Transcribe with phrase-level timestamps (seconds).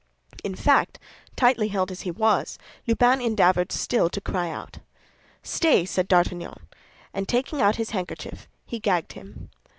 [0.43, 0.97] In fact,
[1.35, 2.57] tightly held as he was,
[2.87, 4.79] Lubin endeavored still to cry out.
[5.43, 6.59] "Stay!" said D'Artagnan;
[7.13, 9.51] and taking out his handkerchief, he gagged him.